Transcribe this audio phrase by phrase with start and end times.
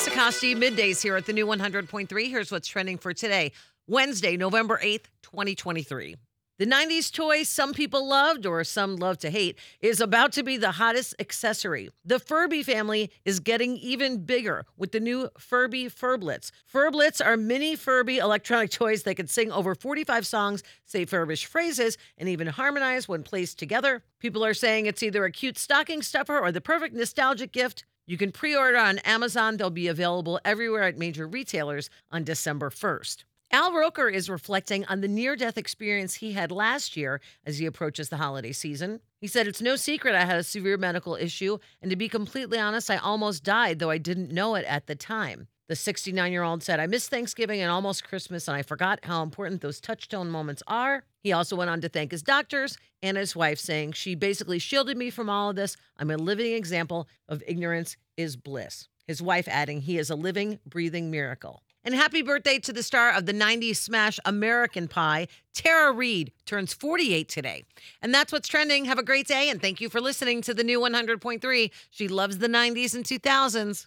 [0.00, 2.30] Lisa Costi, middays here at the new 100.3.
[2.30, 3.52] Here's what's trending for today,
[3.86, 6.16] Wednesday, November 8th, 2023.
[6.60, 10.58] The 90s toy some people loved or some love to hate is about to be
[10.58, 11.88] the hottest accessory.
[12.04, 16.50] The Furby family is getting even bigger with the new Furby Furblets.
[16.70, 21.96] Furblets are mini Furby electronic toys that can sing over 45 songs, say Furbish phrases,
[22.18, 24.02] and even harmonize when placed together.
[24.18, 27.86] People are saying it's either a cute stocking stuffer or the perfect nostalgic gift.
[28.06, 29.56] You can pre order on Amazon.
[29.56, 33.24] They'll be available everywhere at major retailers on December 1st.
[33.52, 37.66] Al Roker is reflecting on the near death experience he had last year as he
[37.66, 39.00] approaches the holiday season.
[39.20, 42.60] He said, It's no secret I had a severe medical issue, and to be completely
[42.60, 45.48] honest, I almost died, though I didn't know it at the time.
[45.66, 49.20] The 69 year old said, I missed Thanksgiving and almost Christmas, and I forgot how
[49.24, 51.02] important those touchstone moments are.
[51.20, 54.96] He also went on to thank his doctors and his wife, saying, She basically shielded
[54.96, 55.76] me from all of this.
[55.98, 58.86] I'm a living example of ignorance is bliss.
[59.08, 61.64] His wife adding, He is a living, breathing miracle.
[61.82, 66.74] And happy birthday to the star of the 90s smash American Pie, Tara Reid, turns
[66.74, 67.64] 48 today.
[68.02, 68.84] And that's what's trending.
[68.84, 71.70] Have a great day, and thank you for listening to the new 100.3.
[71.90, 73.86] She loves the 90s and 2000s.